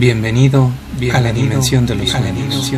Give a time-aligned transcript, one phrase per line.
[0.00, 0.72] Bienvenido,
[1.12, 2.72] a la dimensión de los sueños.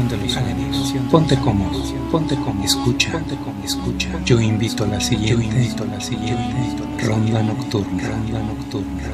[1.09, 4.21] Ponte cómodo, ponte cómodo, escucha, ponte cómodo, escucha.
[4.25, 9.05] Yo invito a la siguiente, yo invito a la siguiente ronda nocturna, ronda nocturna.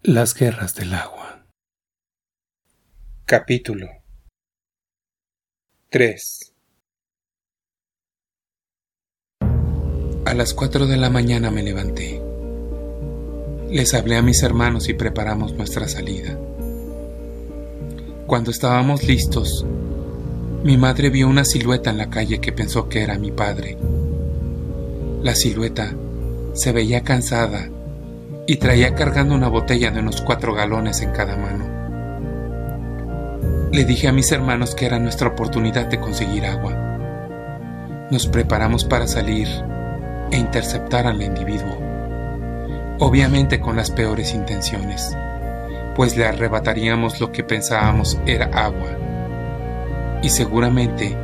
[0.00, 1.44] Las guerras del agua.
[3.26, 3.88] Capítulo
[5.90, 6.55] 3
[10.26, 12.20] A las cuatro de la mañana me levanté.
[13.70, 16.36] Les hablé a mis hermanos y preparamos nuestra salida.
[18.26, 19.64] Cuando estábamos listos,
[20.64, 23.78] mi madre vio una silueta en la calle que pensó que era mi padre.
[25.22, 25.94] La silueta
[26.54, 27.68] se veía cansada
[28.48, 31.66] y traía cargando una botella de unos cuatro galones en cada mano.
[33.70, 36.74] Le dije a mis hermanos que era nuestra oportunidad de conseguir agua.
[38.10, 39.46] Nos preparamos para salir
[40.30, 41.78] e interceptar al individuo,
[42.98, 45.16] obviamente con las peores intenciones,
[45.94, 48.88] pues le arrebataríamos lo que pensábamos era agua,
[50.22, 51.16] y seguramente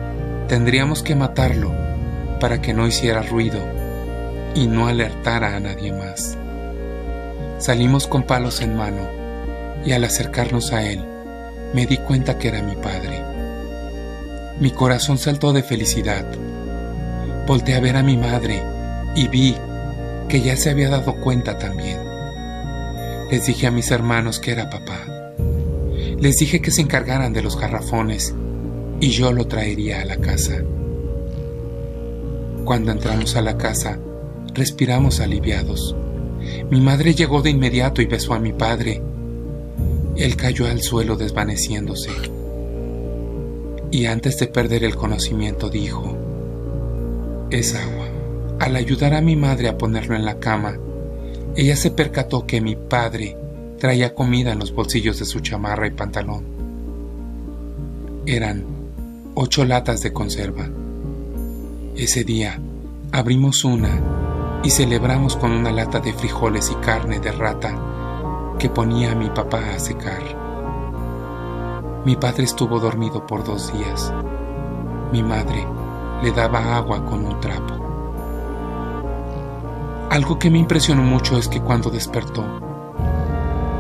[0.49, 1.73] tendríamos que matarlo
[2.41, 3.61] para que no hiciera ruido
[4.55, 6.37] y no alertara a nadie más.
[7.59, 9.07] Salimos con palos en mano
[9.85, 11.05] y al acercarnos a él
[11.73, 13.23] me di cuenta que era mi padre.
[14.61, 16.25] Mi corazón saltó de felicidad.
[17.47, 18.63] Volté a ver a mi madre
[19.15, 19.57] y vi
[20.29, 21.99] que ya se había dado cuenta también.
[23.31, 25.07] Les dije a mis hermanos que era papá.
[26.19, 28.35] Les dije que se encargaran de los garrafones
[29.01, 30.63] y yo lo traería a la casa.
[32.65, 33.99] Cuando entramos a la casa,
[34.55, 35.97] respiramos aliviados.
[36.71, 39.03] Mi madre llegó de inmediato y besó a mi padre.
[40.17, 42.11] Él cayó al suelo desvaneciéndose.
[43.91, 46.17] Y antes de perder el conocimiento dijo,
[47.51, 48.02] es agua.
[48.63, 50.75] Al ayudar a mi madre a ponerlo en la cama,
[51.57, 53.37] ella se percató que mi padre
[53.81, 56.45] traía comida en los bolsillos de su chamarra y pantalón.
[58.25, 58.65] Eran
[59.35, 60.69] ocho latas de conserva.
[61.97, 62.61] Ese día
[63.11, 64.01] abrimos una
[64.63, 69.29] y celebramos con una lata de frijoles y carne de rata que ponía a mi
[69.29, 70.23] papá a secar.
[72.07, 74.15] Mi padre estuvo dormido por dos días.
[75.11, 75.67] Mi madre
[76.23, 77.82] le daba agua con un trapo.
[80.13, 82.45] Algo que me impresionó mucho es que cuando despertó,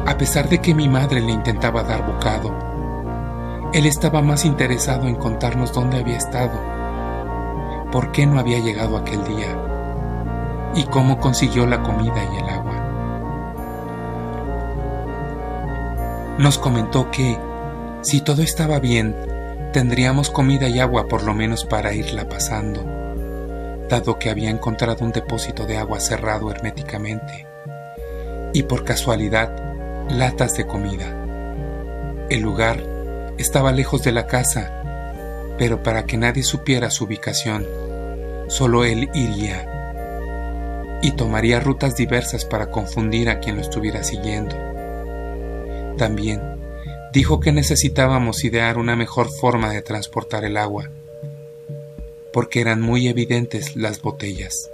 [0.07, 5.17] a pesar de que mi madre le intentaba dar bocado, él estaba más interesado en
[5.17, 6.59] contarnos dónde había estado,
[7.93, 9.55] por qué no había llegado aquel día
[10.75, 12.77] y cómo consiguió la comida y el agua.
[16.39, 17.39] Nos comentó que,
[18.01, 19.15] si todo estaba bien,
[19.75, 23.02] tendríamos comida y agua por lo menos para irla pasando
[23.93, 27.47] dado que había encontrado un depósito de agua cerrado herméticamente
[28.55, 29.55] y por casualidad
[30.09, 31.15] latas de comida.
[32.31, 32.83] El lugar
[33.37, 37.67] estaba lejos de la casa, pero para que nadie supiera su ubicación,
[38.49, 39.69] solo él iría
[41.03, 44.57] y tomaría rutas diversas para confundir a quien lo estuviera siguiendo.
[45.99, 46.41] También
[47.13, 50.89] dijo que necesitábamos idear una mejor forma de transportar el agua
[52.33, 54.71] porque eran muy evidentes las botellas.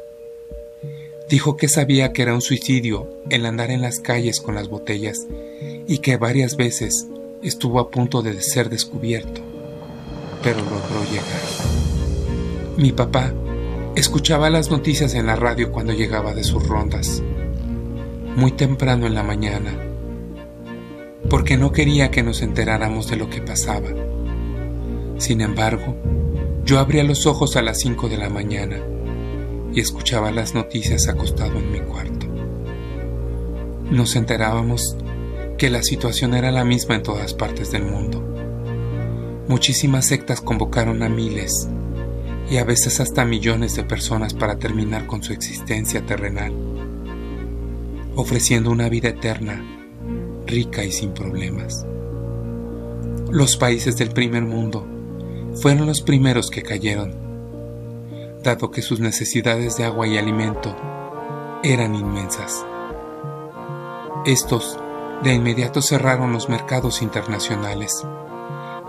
[1.28, 5.26] Dijo que sabía que era un suicidio el andar en las calles con las botellas
[5.86, 7.06] y que varias veces
[7.42, 9.42] estuvo a punto de ser descubierto,
[10.42, 11.42] pero logró llegar.
[12.76, 13.34] Mi papá
[13.94, 17.22] escuchaba las noticias en la radio cuando llegaba de sus rondas,
[18.36, 19.76] muy temprano en la mañana,
[21.28, 23.88] porque no quería que nos enteráramos de lo que pasaba.
[25.19, 25.96] Sin embargo,
[26.68, 28.76] yo abría los ojos a las 5 de la mañana
[29.72, 32.26] y escuchaba las noticias acostado en mi cuarto.
[33.90, 34.94] Nos enterábamos
[35.56, 38.22] que la situación era la misma en todas partes del mundo.
[39.48, 41.70] Muchísimas sectas convocaron a miles
[42.50, 46.52] y a veces hasta millones de personas para terminar con su existencia terrenal,
[48.14, 49.64] ofreciendo una vida eterna,
[50.46, 51.87] rica y sin problemas.
[53.31, 54.97] Los países del primer mundo
[55.60, 57.12] fueron los primeros que cayeron,
[58.44, 60.76] dado que sus necesidades de agua y alimento
[61.64, 62.64] eran inmensas.
[64.25, 64.78] Estos
[65.25, 68.06] de inmediato cerraron los mercados internacionales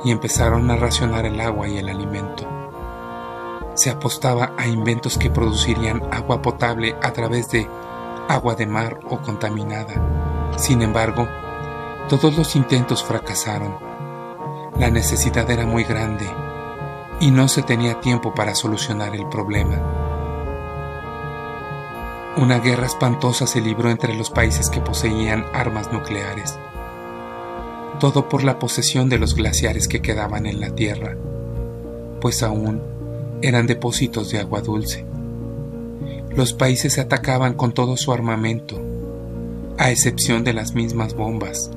[0.06, 2.48] y empezaron a racionar el agua y el alimento.
[3.74, 7.68] Se apostaba a inventos que producirían agua potable a través de
[8.27, 10.54] agua de mar o contaminada.
[10.57, 11.27] Sin embargo,
[12.10, 13.75] todos los intentos fracasaron.
[14.77, 16.27] La necesidad era muy grande
[17.19, 19.81] y no se tenía tiempo para solucionar el problema.
[22.38, 26.57] Una guerra espantosa se libró entre los países que poseían armas nucleares,
[28.00, 31.18] todo por la posesión de los glaciares que quedaban en la Tierra,
[32.21, 32.81] pues aún
[33.42, 35.06] eran depósitos de agua dulce.
[36.33, 38.80] Los países se atacaban con todo su armamento,
[39.77, 41.71] a excepción de las mismas bombas,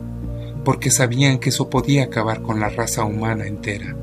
[0.65, 3.97] porque sabían que eso podía acabar con la raza humana entera.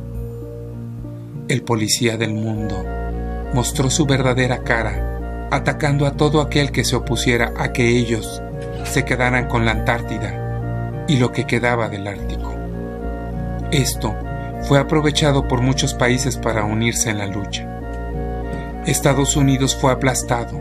[1.50, 2.86] El policía del mundo
[3.56, 8.44] mostró su verdadera cara, atacando a todo aquel que se opusiera a que ellos
[8.84, 12.54] se quedaran con la Antártida y lo que quedaba del Ártico.
[13.72, 14.16] Esto
[14.62, 17.68] fue aprovechado por muchos países para unirse en la lucha.
[18.86, 20.56] Estados Unidos fue aplastado,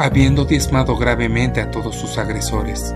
[0.00, 2.92] habiendo diezmado gravemente a todos sus agresores.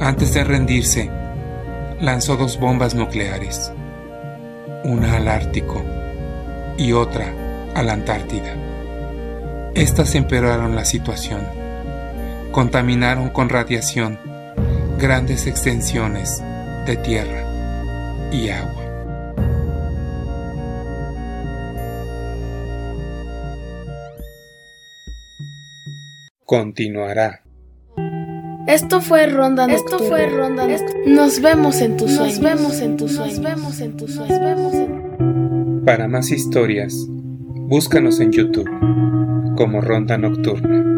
[0.00, 1.10] Antes de rendirse,
[2.00, 3.72] lanzó dos bombas nucleares,
[4.84, 5.82] una al Ártico
[6.76, 7.32] y otra
[7.74, 8.54] a la Antártida.
[9.74, 11.40] Estas empeoraron la situación,
[12.50, 14.18] contaminaron con radiación
[14.98, 16.42] grandes extensiones
[16.86, 17.44] de tierra
[18.30, 18.82] y agua.
[26.44, 27.42] Continuará.
[28.66, 29.96] Esto fue Ronda Nocturna.
[29.96, 30.66] Esto fue Ronda
[31.06, 32.38] Nos vemos en tus sueños.
[32.38, 33.38] Nos vemos en tus sueños.
[33.38, 35.84] Nos vemos en tus sueños.
[35.84, 38.70] Para más historias, búscanos en YouTube
[39.56, 40.91] como Ronda Nocturna.